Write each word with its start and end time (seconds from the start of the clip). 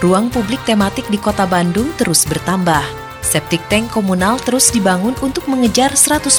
Ruang 0.00 0.32
publik 0.32 0.64
tematik 0.64 1.04
di 1.12 1.20
Kota 1.20 1.44
Bandung 1.44 1.92
terus 2.00 2.24
bertambah. 2.24 2.80
Septic 3.20 3.60
tank 3.68 3.92
komunal 3.92 4.40
terus 4.40 4.72
dibangun 4.72 5.12
untuk 5.20 5.44
mengejar 5.44 5.92
100% 5.92 6.32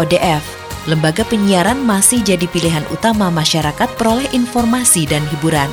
ODF. 0.00 0.40
Lembaga 0.88 1.20
penyiaran 1.28 1.76
masih 1.84 2.24
jadi 2.24 2.48
pilihan 2.48 2.88
utama 2.88 3.28
masyarakat 3.28 4.00
peroleh 4.00 4.26
informasi 4.32 5.04
dan 5.04 5.20
hiburan. 5.28 5.68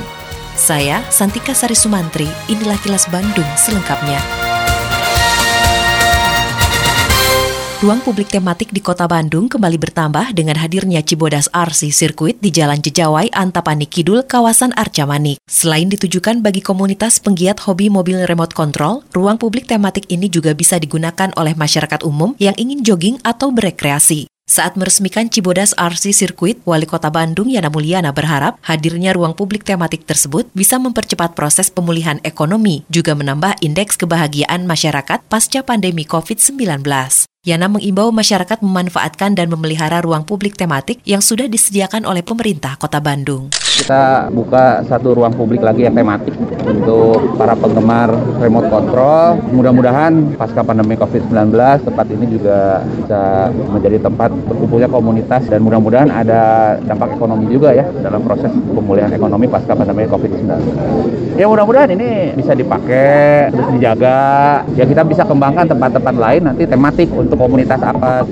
Saya, 0.52 1.00
Santika 1.08 1.56
Sari 1.56 1.72
Sumantri, 1.72 2.28
inilah 2.52 2.76
kilas 2.84 3.08
Bandung 3.08 3.48
selengkapnya. 3.56 4.39
Ruang 7.80 8.04
publik 8.04 8.28
tematik 8.28 8.76
di 8.76 8.84
Kota 8.84 9.08
Bandung 9.08 9.48
kembali 9.48 9.80
bertambah 9.80 10.36
dengan 10.36 10.52
hadirnya 10.60 11.00
Cibodas 11.00 11.48
RC 11.48 11.88
Circuit 11.96 12.36
di 12.36 12.52
Jalan 12.52 12.76
Jejawai, 12.76 13.32
Antapani 13.32 13.88
Kidul, 13.88 14.20
kawasan 14.28 14.76
Arca 14.76 15.08
Manik. 15.08 15.40
Selain 15.48 15.88
ditujukan 15.88 16.44
bagi 16.44 16.60
komunitas 16.60 17.16
penggiat 17.24 17.56
hobi 17.64 17.88
mobil 17.88 18.20
remote 18.28 18.52
control, 18.52 19.00
ruang 19.16 19.40
publik 19.40 19.64
tematik 19.64 20.04
ini 20.12 20.28
juga 20.28 20.52
bisa 20.52 20.76
digunakan 20.76 21.32
oleh 21.40 21.56
masyarakat 21.56 22.04
umum 22.04 22.36
yang 22.36 22.52
ingin 22.60 22.84
jogging 22.84 23.16
atau 23.24 23.48
berekreasi. 23.48 24.28
Saat 24.44 24.76
meresmikan 24.76 25.32
Cibodas 25.32 25.72
RC 25.72 26.12
Circuit, 26.12 26.60
Wali 26.68 26.84
Kota 26.84 27.08
Bandung 27.08 27.48
Yana 27.48 27.72
Mulyana 27.72 28.12
berharap 28.12 28.60
hadirnya 28.60 29.16
ruang 29.16 29.32
publik 29.32 29.64
tematik 29.64 30.04
tersebut 30.04 30.44
bisa 30.52 30.76
mempercepat 30.76 31.32
proses 31.32 31.72
pemulihan 31.72 32.20
ekonomi, 32.28 32.84
juga 32.92 33.16
menambah 33.16 33.56
indeks 33.64 33.96
kebahagiaan 33.96 34.68
masyarakat 34.68 35.24
pasca 35.32 35.64
pandemi 35.64 36.04
COVID-19. 36.04 36.84
Yana 37.40 37.72
mengimbau 37.72 38.12
masyarakat 38.12 38.60
memanfaatkan 38.60 39.32
dan 39.32 39.48
memelihara 39.48 40.04
ruang 40.04 40.28
publik 40.28 40.60
tematik 40.60 41.00
yang 41.08 41.24
sudah 41.24 41.48
disediakan 41.48 42.04
oleh 42.04 42.20
pemerintah 42.20 42.76
Kota 42.76 43.00
Bandung. 43.00 43.48
Kita 43.80 44.28
buka 44.28 44.84
satu 44.84 45.16
ruang 45.16 45.32
publik 45.32 45.64
lagi 45.64 45.88
yang 45.88 45.96
tematik 45.96 46.36
untuk 46.68 47.40
para 47.40 47.56
penggemar 47.56 48.12
remote 48.44 48.68
control. 48.68 49.40
Mudah-mudahan 49.56 50.36
pasca 50.36 50.60
pandemi 50.60 51.00
COVID-19 51.00 51.56
tempat 51.88 52.06
ini 52.12 52.28
juga 52.28 52.84
bisa 52.84 53.48
menjadi 53.72 54.04
tempat 54.04 54.36
berkumpulnya 54.44 54.92
komunitas 54.92 55.48
dan 55.48 55.64
mudah-mudahan 55.64 56.12
ada 56.12 56.76
dampak 56.84 57.16
ekonomi 57.16 57.48
juga 57.48 57.72
ya 57.72 57.88
dalam 58.04 58.20
proses 58.20 58.52
pemulihan 58.52 59.08
ekonomi 59.16 59.48
pasca 59.48 59.72
pandemi 59.72 60.04
COVID-19. 60.04 60.44
Ya 61.40 61.48
mudah-mudahan 61.48 61.88
ini 61.96 62.36
bisa 62.36 62.52
dipakai, 62.52 63.48
terus 63.48 63.64
dijaga, 63.72 64.60
ya 64.76 64.84
kita 64.84 65.00
bisa 65.08 65.24
kembangkan 65.24 65.72
tempat-tempat 65.72 66.14
lain 66.20 66.42
nanti 66.44 66.68
tematik 66.68 67.08
untuk 67.08 67.29
komunitas 67.36 67.80
apa. 67.82 68.26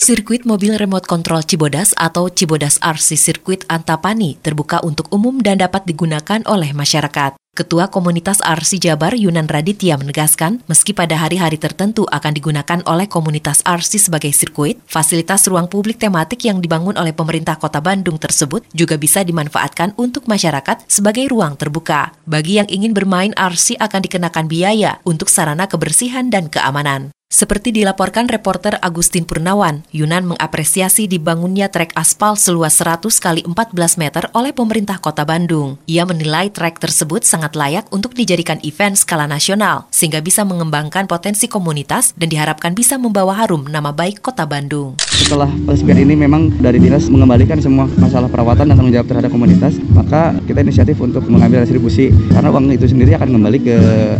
Sirkuit 0.00 0.48
mobil 0.48 0.80
remote 0.80 1.04
control 1.04 1.44
Cibodas 1.44 1.92
atau 1.92 2.32
Cibodas 2.32 2.80
RC 2.80 3.20
Sirkuit 3.20 3.68
Antapani 3.68 4.40
terbuka 4.40 4.80
untuk 4.80 5.12
umum 5.12 5.44
dan 5.44 5.60
dapat 5.60 5.84
digunakan 5.84 6.40
oleh 6.48 6.72
masyarakat. 6.72 7.36
Ketua 7.52 7.92
Komunitas 7.92 8.40
RC 8.40 8.80
Jabar 8.80 9.12
Yunan 9.12 9.44
Raditya 9.44 10.00
menegaskan, 10.00 10.64
meski 10.64 10.96
pada 10.96 11.20
hari-hari 11.20 11.60
tertentu 11.60 12.08
akan 12.08 12.32
digunakan 12.32 12.80
oleh 12.88 13.12
komunitas 13.12 13.60
RC 13.60 14.08
sebagai 14.08 14.32
sirkuit, 14.32 14.80
fasilitas 14.88 15.44
ruang 15.44 15.68
publik 15.68 16.00
tematik 16.00 16.48
yang 16.48 16.64
dibangun 16.64 16.96
oleh 16.96 17.12
pemerintah 17.12 17.60
kota 17.60 17.84
Bandung 17.84 18.16
tersebut 18.16 18.64
juga 18.72 18.96
bisa 18.96 19.20
dimanfaatkan 19.20 19.92
untuk 20.00 20.24
masyarakat 20.24 20.80
sebagai 20.88 21.28
ruang 21.28 21.60
terbuka. 21.60 22.16
Bagi 22.24 22.56
yang 22.56 22.72
ingin 22.72 22.96
bermain 22.96 23.36
RC 23.36 23.76
akan 23.76 24.00
dikenakan 24.00 24.48
biaya 24.48 24.96
untuk 25.04 25.28
sarana 25.28 25.68
kebersihan 25.68 26.32
dan 26.32 26.48
keamanan. 26.48 27.12
Seperti 27.30 27.70
dilaporkan 27.70 28.26
reporter 28.26 28.82
Agustin 28.82 29.22
Purnawan, 29.22 29.86
Yunan 29.94 30.34
mengapresiasi 30.34 31.06
dibangunnya 31.06 31.70
trek 31.70 31.94
aspal 31.94 32.34
seluas 32.34 32.74
100 32.82 33.06
kali 33.22 33.46
14 33.46 34.02
meter 34.02 34.26
oleh 34.34 34.50
pemerintah 34.50 34.98
kota 34.98 35.22
Bandung. 35.22 35.78
Ia 35.86 36.02
menilai 36.10 36.50
trek 36.50 36.82
tersebut 36.82 37.22
sangat 37.22 37.54
layak 37.54 37.86
untuk 37.94 38.18
dijadikan 38.18 38.58
event 38.66 38.98
skala 38.98 39.30
nasional, 39.30 39.86
sehingga 39.94 40.18
bisa 40.18 40.42
mengembangkan 40.42 41.06
potensi 41.06 41.46
komunitas 41.46 42.18
dan 42.18 42.34
diharapkan 42.34 42.74
bisa 42.74 42.98
membawa 42.98 43.38
harum 43.38 43.62
nama 43.70 43.94
baik 43.94 44.26
kota 44.26 44.42
Bandung. 44.42 44.98
Setelah 45.14 45.54
peresmian 45.70 46.02
ini 46.02 46.18
memang 46.18 46.50
dari 46.58 46.82
dinas 46.82 47.06
mengembalikan 47.06 47.62
semua 47.62 47.86
masalah 47.94 48.26
perawatan 48.26 48.66
dan 48.66 48.74
tanggung 48.74 48.90
jawab 48.90 49.06
terhadap 49.06 49.30
komunitas, 49.30 49.78
maka 49.94 50.34
kita 50.50 50.66
inisiatif 50.66 50.98
untuk 50.98 51.22
mengambil 51.30 51.62
distribusi 51.62 52.10
karena 52.34 52.50
uang 52.50 52.74
itu 52.74 52.90
sendiri 52.90 53.14
akan 53.14 53.38
kembali 53.38 53.58
ke 53.62 53.76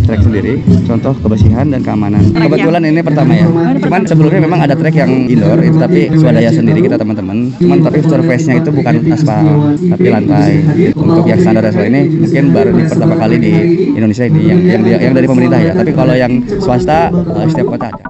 trek 0.07 0.23
sendiri, 0.23 0.63
contoh 0.87 1.11
kebersihan 1.19 1.75
dan 1.75 1.83
keamanan. 1.83 2.23
Kebetulan 2.31 2.87
ini 2.87 3.00
pertama 3.05 3.33
ya. 3.35 3.47
Cuman 3.81 4.03
sebelumnya 4.07 4.41
memang 4.45 4.61
ada 4.65 4.75
trek 4.75 4.95
yang 4.97 5.11
indoor 5.29 5.59
itu 5.61 5.79
tapi 5.79 6.11
swadaya 6.17 6.51
sendiri 6.53 6.85
kita 6.85 6.97
teman-teman. 7.01 7.53
Cuman 7.57 7.79
tapi 7.85 7.99
surface-nya 8.05 8.63
itu 8.63 8.71
bukan 8.73 8.95
aspal 9.13 9.45
tapi 9.77 10.07
lantai. 10.09 10.53
Untuk 10.95 11.25
yang 11.27 11.41
standar 11.41 11.65
aspal 11.69 11.87
ini 11.89 12.03
mungkin 12.09 12.45
baru 12.55 12.71
di 12.75 12.83
pertama 12.87 13.15
kali 13.19 13.37
di 13.41 13.53
Indonesia 13.97 14.25
ini 14.27 14.41
yang 14.49 14.61
yang, 14.65 14.83
yang 14.87 15.15
dari 15.15 15.27
pemerintah 15.27 15.61
ya. 15.61 15.73
Tapi 15.75 15.91
kalau 15.93 16.15
yang 16.15 16.33
swasta 16.61 17.11
eh, 17.13 17.47
setiap 17.51 17.69
kota 17.77 17.87
ada. 17.91 18.05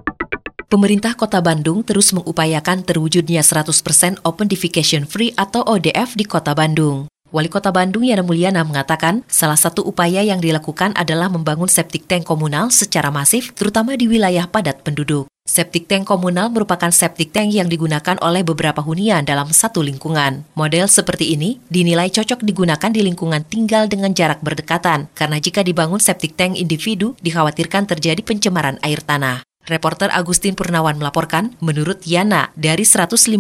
Pemerintah 0.71 1.19
Kota 1.19 1.43
Bandung 1.43 1.83
terus 1.83 2.15
mengupayakan 2.15 2.87
terwujudnya 2.87 3.43
100% 3.43 4.23
Open 4.23 4.47
Defecation 4.47 5.03
Free 5.03 5.35
atau 5.35 5.67
ODF 5.67 6.15
di 6.15 6.23
Kota 6.23 6.55
Bandung. 6.55 7.11
Wali 7.31 7.47
Kota 7.47 7.71
Bandung 7.71 8.03
Yana 8.03 8.27
Mulyana 8.27 8.67
mengatakan 8.67 9.23
salah 9.31 9.55
satu 9.55 9.87
upaya 9.87 10.19
yang 10.19 10.43
dilakukan 10.43 10.91
adalah 10.99 11.31
membangun 11.31 11.71
septic 11.71 12.11
tank 12.11 12.27
komunal 12.27 12.75
secara 12.75 13.15
masif 13.15 13.55
terutama 13.55 13.95
di 13.95 14.11
wilayah 14.11 14.51
padat 14.51 14.83
penduduk. 14.83 15.31
Septic 15.47 15.87
tank 15.87 16.11
komunal 16.11 16.51
merupakan 16.51 16.91
septic 16.91 17.31
tank 17.31 17.55
yang 17.55 17.71
digunakan 17.71 18.19
oleh 18.23 18.43
beberapa 18.43 18.83
hunian 18.83 19.23
dalam 19.27 19.51
satu 19.51 19.83
lingkungan. 19.83 20.47
Model 20.59 20.87
seperti 20.91 21.35
ini 21.35 21.63
dinilai 21.71 22.11
cocok 22.11 22.43
digunakan 22.43 22.91
di 22.91 23.03
lingkungan 23.03 23.47
tinggal 23.47 23.87
dengan 23.87 24.15
jarak 24.15 24.43
berdekatan, 24.43 25.11
karena 25.15 25.39
jika 25.43 25.67
dibangun 25.67 25.99
septic 25.99 26.39
tank 26.39 26.55
individu, 26.55 27.19
dikhawatirkan 27.23 27.87
terjadi 27.87 28.23
pencemaran 28.23 28.79
air 28.83 29.03
tanah. 29.03 29.50
Reporter 29.71 30.11
Agustin 30.11 30.59
Purnawan 30.59 30.99
melaporkan, 30.99 31.55
menurut 31.63 32.03
Yana, 32.03 32.51
dari 32.59 32.83
151 32.83 33.39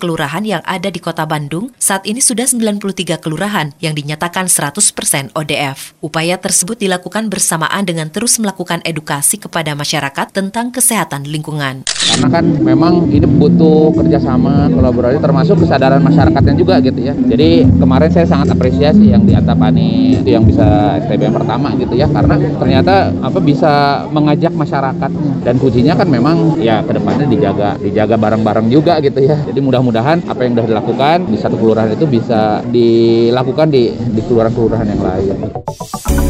kelurahan 0.00 0.40
yang 0.40 0.64
ada 0.64 0.88
di 0.88 0.96
kota 0.96 1.28
Bandung, 1.28 1.76
saat 1.76 2.08
ini 2.08 2.24
sudah 2.24 2.48
93 2.48 3.20
kelurahan 3.20 3.76
yang 3.84 3.92
dinyatakan 3.92 4.48
100% 4.48 5.36
ODF. 5.36 5.92
Upaya 6.00 6.40
tersebut 6.40 6.80
dilakukan 6.80 7.28
bersamaan 7.28 7.84
dengan 7.84 8.08
terus 8.08 8.40
melakukan 8.40 8.80
edukasi 8.88 9.36
kepada 9.36 9.76
masyarakat 9.76 10.32
tentang 10.32 10.72
kesehatan 10.72 11.28
lingkungan. 11.28 11.84
Karena 11.84 12.28
kan 12.32 12.44
memang 12.64 13.12
ini 13.12 13.28
butuh 13.28 13.92
kerjasama, 13.92 14.72
kolaborasi, 14.72 15.20
termasuk 15.20 15.68
kesadaran 15.68 16.00
masyarakatnya 16.00 16.54
juga 16.56 16.80
gitu 16.80 16.96
ya. 17.04 17.12
Jadi 17.12 17.68
kemarin 17.76 18.08
saya 18.08 18.24
sangat 18.24 18.56
apresiasi 18.56 19.12
yang 19.12 19.28
di 19.28 19.36
Antapani 19.36 20.16
itu 20.16 20.32
yang 20.32 20.48
bisa 20.48 20.96
STBM 21.04 21.36
pertama 21.36 21.76
gitu 21.76 21.92
ya, 21.92 22.08
karena 22.08 22.40
ternyata 22.56 23.12
apa 23.20 23.38
bisa 23.44 24.08
mengajak 24.08 24.56
masyarakat 24.56 25.10
dan 25.44 25.57
kuncinya 25.58 25.94
kan 25.98 26.08
memang 26.08 26.58
ya 26.62 26.80
ke 26.82 26.96
depannya 26.96 27.26
dijaga 27.26 27.76
dijaga 27.78 28.16
bareng-bareng 28.16 28.66
juga 28.72 28.98
gitu 29.04 29.22
ya. 29.22 29.36
Jadi 29.44 29.58
mudah-mudahan 29.60 30.24
apa 30.26 30.40
yang 30.42 30.58
sudah 30.58 30.66
dilakukan 30.66 31.16
di 31.28 31.36
satu 31.36 31.56
kelurahan 31.58 31.90
itu 31.92 32.06
bisa 32.08 32.64
dilakukan 32.66 33.68
di 33.68 33.92
di 33.92 34.20
kelurahan-kelurahan 34.24 34.86
yang 34.88 35.02
lain. 35.02 35.36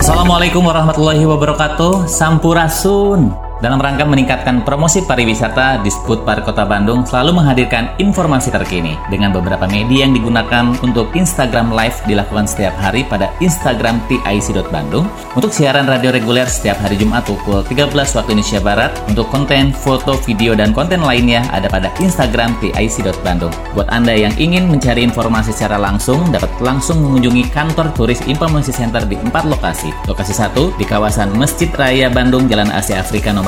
Assalamualaikum 0.01 0.65
warahmatullahi 0.65 1.23
wabarakatuh. 1.29 2.09
Sampurasun 2.09 3.48
dalam 3.59 3.83
rangka 3.83 4.07
meningkatkan 4.07 4.63
promosi 4.63 5.03
pariwisata, 5.03 5.83
Disput 5.83 6.23
Park 6.23 6.47
Kota 6.47 6.63
Bandung 6.63 7.03
selalu 7.03 7.43
menghadirkan 7.43 7.91
informasi 7.99 8.55
terkini 8.55 8.95
dengan 9.11 9.35
beberapa 9.35 9.67
media 9.67 10.07
yang 10.07 10.15
digunakan 10.15 10.79
untuk 10.79 11.11
Instagram 11.19 11.75
Live 11.75 11.99
dilakukan 12.07 12.47
setiap 12.47 12.79
hari 12.79 13.03
pada 13.03 13.35
Instagram 13.43 13.99
TIC.Bandung 14.07 15.11
untuk 15.35 15.51
siaran 15.51 15.91
radio 15.91 16.15
reguler 16.15 16.47
setiap 16.47 16.79
hari 16.79 16.95
Jumat 16.95 17.27
pukul 17.27 17.67
13 17.67 17.91
waktu 17.91 18.31
Indonesia 18.31 18.63
Barat 18.63 18.95
untuk 19.11 19.27
konten, 19.27 19.75
foto, 19.75 20.15
video, 20.23 20.55
dan 20.55 20.71
konten 20.71 21.03
lainnya 21.03 21.43
ada 21.51 21.67
pada 21.67 21.91
Instagram 21.99 22.55
TIC.Bandung. 22.63 23.51
Buat 23.75 23.91
Anda 23.91 24.15
yang 24.15 24.39
ingin 24.39 24.71
mencari 24.71 25.03
informasi 25.03 25.51
secara 25.51 25.83
langsung, 25.83 26.31
dapat 26.31 26.51
langsung 26.63 27.03
mengunjungi 27.03 27.51
kantor 27.51 27.91
turis 27.99 28.23
Informasi 28.31 28.71
Center 28.71 29.03
di 29.03 29.19
empat 29.19 29.51
lokasi. 29.51 29.91
Lokasi 30.07 30.31
satu 30.31 30.71
di 30.79 30.87
kawasan 30.87 31.35
Masjid 31.35 31.67
Raya 31.75 32.07
Bandung, 32.07 32.47
Jalan 32.47 32.71
Asia 32.71 33.03
Afrika 33.03 33.35
nomor 33.35 33.48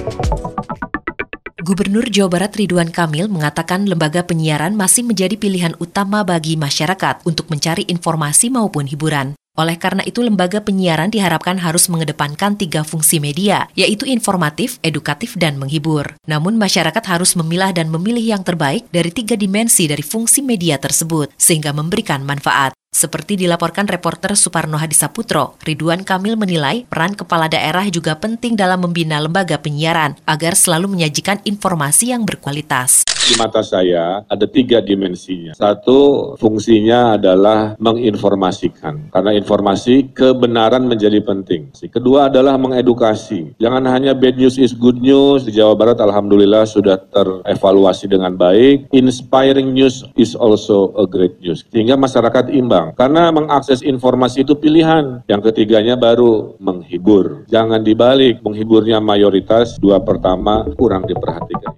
Gubernur 1.71 2.03
Jawa 2.11 2.27
Barat 2.27 2.51
Ridwan 2.59 2.91
Kamil 2.91 3.31
mengatakan 3.31 3.87
lembaga 3.87 4.27
penyiaran 4.27 4.75
masih 4.75 5.07
menjadi 5.07 5.39
pilihan 5.39 5.71
utama 5.79 6.19
bagi 6.19 6.59
masyarakat 6.59 7.23
untuk 7.23 7.47
mencari 7.47 7.87
informasi 7.87 8.51
maupun 8.51 8.91
hiburan. 8.91 9.39
Oleh 9.55 9.79
karena 9.79 10.03
itu, 10.03 10.19
lembaga 10.19 10.59
penyiaran 10.59 11.07
diharapkan 11.07 11.55
harus 11.63 11.87
mengedepankan 11.87 12.59
tiga 12.59 12.83
fungsi 12.83 13.23
media, 13.23 13.71
yaitu 13.71 14.03
informatif, 14.03 14.83
edukatif, 14.83 15.39
dan 15.39 15.55
menghibur. 15.55 16.11
Namun, 16.27 16.59
masyarakat 16.59 17.03
harus 17.07 17.39
memilah 17.39 17.71
dan 17.71 17.87
memilih 17.87 18.35
yang 18.35 18.43
terbaik 18.43 18.91
dari 18.91 19.15
tiga 19.15 19.39
dimensi 19.39 19.87
dari 19.87 20.03
fungsi 20.03 20.43
media 20.43 20.75
tersebut, 20.75 21.31
sehingga 21.39 21.71
memberikan 21.71 22.19
manfaat. 22.27 22.75
Seperti 23.01 23.33
dilaporkan 23.33 23.87
reporter 23.87 24.35
Suparno 24.35 24.75
Hadisaputro, 24.75 25.55
Ridwan 25.63 26.03
Kamil 26.03 26.35
menilai 26.35 26.83
peran 26.91 27.15
kepala 27.15 27.47
daerah 27.47 27.87
juga 27.87 28.19
penting 28.19 28.59
dalam 28.59 28.83
membina 28.83 29.15
lembaga 29.17 29.55
penyiaran 29.57 30.19
agar 30.27 30.59
selalu 30.59 30.99
menyajikan 30.99 31.39
informasi 31.47 32.11
yang 32.11 32.27
berkualitas. 32.27 33.07
Di 33.31 33.39
mata 33.39 33.63
saya 33.63 34.27
ada 34.27 34.43
tiga 34.43 34.83
dimensinya. 34.83 35.55
Satu, 35.55 36.35
fungsinya 36.35 37.15
adalah 37.15 37.79
menginformasikan. 37.79 39.07
Karena 39.07 39.31
informasi, 39.39 40.11
kebenaran 40.11 40.83
menjadi 40.83 41.23
penting. 41.23 41.71
Kedua 41.71 42.27
adalah 42.27 42.59
mengedukasi. 42.59 43.55
Jangan 43.55 43.87
hanya 43.87 44.11
bad 44.11 44.35
news 44.35 44.59
is 44.59 44.75
good 44.75 44.99
news. 44.99 45.47
Di 45.47 45.55
Jawa 45.55 45.79
Barat 45.79 46.01
Alhamdulillah 46.03 46.67
sudah 46.67 46.99
terevaluasi 47.07 48.11
dengan 48.11 48.35
baik. 48.35 48.91
Inspiring 48.91 49.71
news 49.71 50.03
is 50.19 50.35
also 50.35 50.91
a 50.99 51.07
great 51.07 51.39
news. 51.39 51.63
Sehingga 51.71 51.95
masyarakat 51.95 52.51
imbang 52.51 52.80
karena 52.97 53.29
mengakses 53.29 53.85
informasi 53.85 54.41
itu 54.41 54.57
pilihan. 54.57 55.21
Yang 55.29 55.53
ketiganya 55.53 55.93
baru 55.93 56.57
menghibur. 56.57 57.45
Jangan 57.47 57.85
dibalik, 57.85 58.41
menghiburnya 58.41 58.97
mayoritas, 58.97 59.77
dua 59.77 60.01
pertama 60.01 60.65
kurang 60.73 61.05
diperhatikan. 61.05 61.77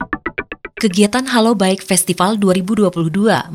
Kegiatan 0.83 1.23
Halo 1.31 1.55
Baik 1.55 1.79
Festival 1.79 2.35
2022 2.35 2.91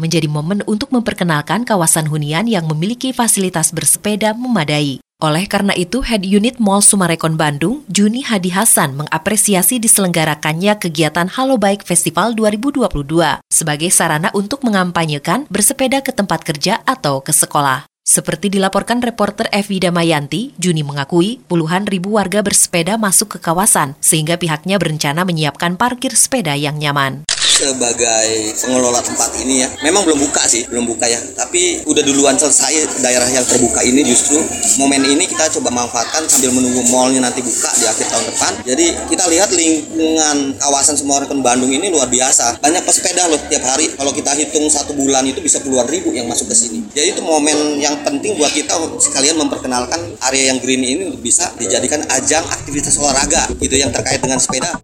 menjadi 0.01 0.29
momen 0.33 0.65
untuk 0.65 0.89
memperkenalkan 0.89 1.61
kawasan 1.69 2.09
hunian 2.09 2.49
yang 2.49 2.65
memiliki 2.65 3.13
fasilitas 3.13 3.69
bersepeda 3.69 4.33
memadai. 4.33 4.97
Oleh 5.19 5.51
karena 5.51 5.75
itu, 5.75 5.99
Head 6.07 6.23
Unit 6.23 6.63
Mall 6.63 6.79
Sumarekon 6.79 7.35
Bandung, 7.35 7.83
Juni 7.91 8.23
Hadi 8.23 8.55
Hasan 8.55 8.95
mengapresiasi 8.95 9.83
diselenggarakannya 9.83 10.79
kegiatan 10.79 11.27
Halo 11.35 11.59
Baik 11.59 11.83
Festival 11.83 12.39
2022 12.39 13.43
sebagai 13.51 13.91
sarana 13.91 14.31
untuk 14.31 14.63
mengampanyekan 14.63 15.51
bersepeda 15.51 16.07
ke 16.07 16.15
tempat 16.15 16.47
kerja 16.47 16.87
atau 16.87 17.19
ke 17.19 17.35
sekolah. 17.35 17.91
Seperti 18.07 18.47
dilaporkan 18.47 19.03
reporter 19.03 19.51
Evi 19.51 19.83
Damayanti, 19.83 20.55
Juni 20.55 20.87
mengakui 20.87 21.43
puluhan 21.51 21.91
ribu 21.91 22.15
warga 22.15 22.39
bersepeda 22.39 22.95
masuk 22.95 23.35
ke 23.35 23.39
kawasan 23.43 23.99
sehingga 23.99 24.39
pihaknya 24.39 24.79
berencana 24.79 25.27
menyiapkan 25.27 25.75
parkir 25.75 26.15
sepeda 26.15 26.55
yang 26.55 26.79
nyaman 26.79 27.27
sebagai 27.49 28.55
pengelola 28.61 29.01
tempat 29.01 29.33
ini 29.41 29.65
ya. 29.65 29.69
Memang 29.83 30.05
belum 30.05 30.21
buka 30.21 30.45
sih 30.45 30.69
belum 30.69 30.85
buka 30.85 31.09
ya. 31.09 31.19
Tapi 31.35 31.83
udah 31.89 32.03
duluan 32.05 32.37
selesai 32.37 33.01
daerah 33.01 33.27
yang 33.33 33.43
terbuka 33.43 33.81
ini 33.83 34.05
justru. 34.05 34.39
Momen 34.79 35.03
ini 35.09 35.25
kita 35.27 35.49
coba 35.59 35.73
manfaatkan 35.75 36.29
sambil 36.29 36.55
menunggu 36.55 36.85
mallnya 36.93 37.25
nanti 37.25 37.43
buka 37.43 37.71
di 37.81 37.85
akhir 37.89 38.07
tahun 38.07 38.25
depan. 38.31 38.53
Jadi 38.69 38.87
kita 39.11 39.25
lihat 39.33 39.51
lingkungan 39.51 40.37
kawasan 40.61 40.95
Semarang 40.95 41.41
Bandung 41.41 41.73
ini 41.73 41.89
luar 41.91 42.07
biasa. 42.07 42.61
Banyak 42.63 42.85
pesepeda 42.85 43.27
loh 43.27 43.41
tiap 43.51 43.65
hari. 43.67 43.91
Kalau 43.97 44.13
kita 44.15 44.37
hitung 44.37 44.69
satu 44.71 44.95
bulan 44.95 45.25
itu 45.27 45.43
bisa 45.43 45.59
puluhan 45.65 45.89
ribu 45.89 46.13
yang 46.15 46.29
masuk 46.29 46.53
ke 46.53 46.55
sini. 46.55 46.85
Jadi 46.93 47.19
itu 47.19 47.23
momen 47.25 47.81
yang 47.81 47.99
penting 48.05 48.37
buat 48.39 48.53
kita 48.53 48.77
sekalian 49.01 49.41
memperkenalkan 49.41 50.19
area 50.31 50.55
yang 50.55 50.59
green 50.63 50.83
ini 50.85 51.05
bisa 51.19 51.51
dijadikan 51.59 52.05
ajang 52.13 52.45
aktivitas 52.47 52.95
olahraga 52.99 53.51
gitu 53.59 53.75
yang 53.79 53.91
terkait 53.91 54.23
dengan 54.23 54.39
sepeda 54.39 54.79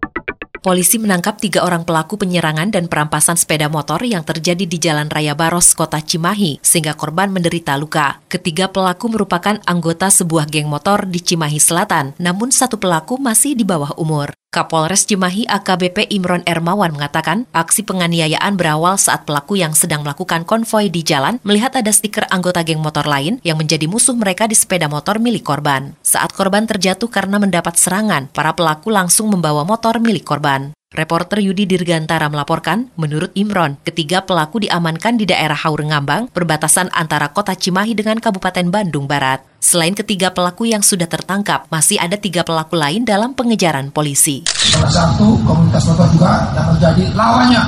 polisi 0.65 0.97
menangkap 0.97 1.37
tiga 1.37 1.61
orang 1.61 1.85
pelaku 1.85 2.17
penyerangan 2.17 2.73
dan 2.73 2.89
perampasan 2.89 3.37
sepeda 3.37 3.69
motor 3.69 4.01
yang 4.01 4.25
terjadi 4.25 4.65
di 4.65 4.81
Jalan 4.81 5.13
Raya 5.13 5.37
Baros, 5.37 5.77
Kota 5.77 6.01
Cimahi, 6.01 6.57
sehingga 6.65 6.97
korban 6.97 7.29
menderita 7.29 7.77
luka. 7.77 8.17
Ketiga 8.25 8.73
pelaku 8.73 9.13
merupakan 9.13 9.61
anggota 9.69 10.09
sebuah 10.09 10.49
geng 10.49 10.65
motor 10.65 11.05
di 11.05 11.21
Cimahi 11.21 11.61
Selatan, 11.61 12.17
namun 12.17 12.49
satu 12.49 12.81
pelaku 12.81 13.21
masih 13.21 13.53
di 13.53 13.61
bawah 13.61 13.93
umur. 14.01 14.33
Kapolres 14.55 15.03
Cimahi 15.03 15.43
AKBP 15.51 16.15
Imron 16.15 16.39
Ermawan 16.47 16.95
mengatakan 16.95 17.43
aksi 17.51 17.83
penganiayaan 17.83 18.55
berawal 18.55 18.95
saat 18.95 19.27
pelaku 19.27 19.59
yang 19.59 19.75
sedang 19.75 20.07
melakukan 20.07 20.47
konvoi 20.47 20.87
di 20.87 21.03
jalan 21.03 21.43
melihat 21.43 21.75
ada 21.75 21.91
stiker 21.91 22.23
anggota 22.31 22.63
geng 22.63 22.79
motor 22.79 23.03
lain 23.03 23.43
yang 23.43 23.59
menjadi 23.59 23.83
musuh 23.91 24.15
mereka 24.15 24.47
di 24.47 24.55
sepeda 24.55 24.87
motor 24.87 25.19
milik 25.19 25.43
korban. 25.43 25.99
Saat 25.99 26.31
korban 26.31 26.63
terjatuh 26.63 27.11
karena 27.11 27.35
mendapat 27.35 27.75
serangan, 27.75 28.31
para 28.31 28.55
pelaku 28.55 28.95
langsung 28.95 29.27
membawa 29.27 29.67
motor 29.67 29.99
milik 29.99 30.23
korban. 30.23 30.71
Reporter 30.95 31.43
Yudi 31.43 31.67
Dirgantara 31.67 32.31
melaporkan, 32.31 32.87
menurut 32.95 33.35
Imron, 33.35 33.75
ketiga 33.83 34.23
pelaku 34.23 34.63
diamankan 34.63 35.19
di 35.19 35.27
daerah 35.27 35.59
Haurengambang, 35.59 36.31
perbatasan 36.31 36.87
antara 36.95 37.35
kota 37.35 37.51
Cimahi 37.51 37.91
dengan 37.91 38.23
Kabupaten 38.23 38.71
Bandung 38.71 39.03
Barat. 39.03 39.43
Selain 39.59 39.91
ketiga 39.91 40.31
pelaku 40.31 40.71
yang 40.71 40.79
sudah 40.79 41.03
tertangkap, 41.03 41.67
masih 41.67 41.99
ada 41.99 42.15
tiga 42.15 42.47
pelaku 42.47 42.79
lain 42.79 43.03
dalam 43.03 43.35
pengejaran 43.35 43.91
polisi. 43.91 44.47
Salah 44.47 44.87
satu 44.87 45.35
komunitas 45.43 45.83
motor 45.83 46.07
juga 46.15 46.47
yang 46.55 46.67
menjadi 46.71 47.03
lawannya, 47.11 47.63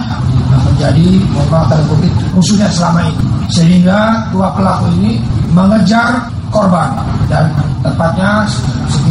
yang 0.79 0.95
mohon 1.35 1.68
tanda 1.68 1.83
kutip 1.91 2.13
musuhnya 2.31 2.71
selama 2.71 3.12
ini. 3.12 3.25
Sehingga 3.51 4.31
dua 4.31 4.56
pelaku 4.56 4.88
ini 5.03 5.19
mengejar 5.51 6.31
korban 6.47 6.95
dan 7.27 7.51
tepatnya 7.83 8.47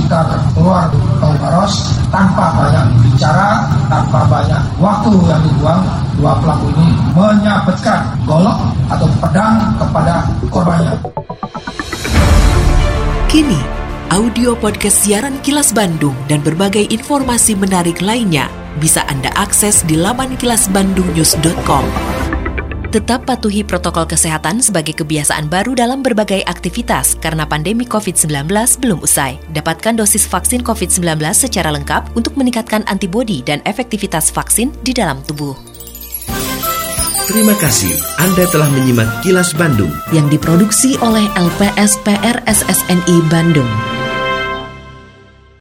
sekitar 0.07 0.39
keluar 0.55 0.87
tol 1.19 1.35
Baros 1.43 1.99
tanpa 2.15 2.55
banyak 2.55 2.87
bicara, 3.03 3.67
tanpa 3.91 4.23
banyak 4.31 4.63
waktu 4.79 5.11
yang 5.27 5.43
dibuang, 5.43 5.83
dua 6.15 6.33
pelaku 6.39 6.71
ini 6.79 6.95
menyabetkan 7.11 8.15
golok 8.23 8.71
atau 8.87 9.11
pedang 9.19 9.59
kepada 9.75 10.23
korbannya. 10.47 10.95
Kini, 13.27 13.59
audio 14.15 14.55
podcast 14.55 15.03
siaran 15.03 15.43
Kilas 15.43 15.75
Bandung 15.75 16.15
dan 16.31 16.39
berbagai 16.39 16.87
informasi 16.87 17.59
menarik 17.59 17.99
lainnya 17.99 18.47
bisa 18.79 19.03
Anda 19.11 19.35
akses 19.35 19.83
di 19.83 19.99
laman 19.99 20.39
kilasbandungnews.com. 20.39 22.26
Tetap 22.97 23.29
patuhi 23.29 23.61
protokol 23.61 24.09
kesehatan 24.09 24.65
sebagai 24.65 24.97
kebiasaan 24.97 25.53
baru 25.53 25.77
dalam 25.77 26.01
berbagai 26.01 26.41
aktivitas 26.49 27.13
karena 27.21 27.45
pandemi 27.45 27.85
COVID-19 27.85 28.49
belum 28.81 29.05
usai. 29.05 29.37
Dapatkan 29.53 30.01
dosis 30.01 30.25
vaksin 30.25 30.65
COVID-19 30.65 31.21
secara 31.37 31.77
lengkap 31.77 32.17
untuk 32.17 32.41
meningkatkan 32.41 32.89
antibodi 32.89 33.45
dan 33.45 33.61
efektivitas 33.69 34.33
vaksin 34.33 34.73
di 34.81 34.97
dalam 34.97 35.21
tubuh. 35.29 35.53
Terima 37.29 37.53
kasih 37.61 37.93
Anda 38.17 38.49
telah 38.49 38.73
menyimak 38.73 39.21
Kilas 39.21 39.53
Bandung 39.53 39.93
yang 40.17 40.33
diproduksi 40.33 40.97
oleh 41.05 41.29
LPSPR 41.37 42.49
SSNI 42.49 43.17
Bandung. 43.29 43.96